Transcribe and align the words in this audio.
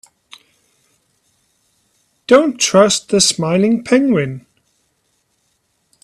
Don't 2.25 2.59
trust 2.59 3.09
the 3.09 3.21
smiling 3.21 3.83
penguin. 3.83 4.47